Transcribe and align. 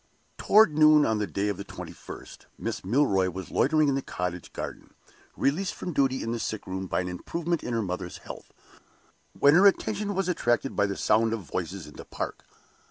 Toward 0.39 0.75
noon 0.75 1.05
on 1.05 1.19
the 1.19 1.27
day 1.27 1.47
of 1.47 1.57
the 1.57 1.63
twenty 1.63 1.91
first, 1.91 2.47
Miss 2.57 2.83
Milroy 2.83 3.29
was 3.29 3.51
loitering 3.51 3.87
in 3.87 3.93
the 3.93 4.01
cottage 4.01 4.51
garden 4.51 4.95
released 5.37 5.75
from 5.75 5.93
duty 5.93 6.23
in 6.23 6.31
the 6.31 6.39
sick 6.39 6.65
room 6.65 6.87
by 6.87 7.01
an 7.01 7.07
improvement 7.07 7.63
in 7.63 7.73
her 7.75 7.83
mother's 7.83 8.17
health 8.17 8.51
when 9.37 9.53
her 9.53 9.67
attention 9.67 10.15
was 10.15 10.27
attracted 10.27 10.75
by 10.75 10.87
the 10.87 10.97
sound 10.97 11.33
of 11.33 11.41
voices 11.41 11.85
in 11.85 11.97
the 11.97 12.05
park. 12.05 12.43